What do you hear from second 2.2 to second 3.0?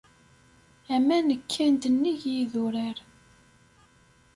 yidurar.